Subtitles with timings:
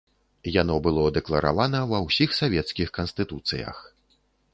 [0.61, 3.77] Яно было дэкларавана ва ўсіх савецкіх канстытуцыях.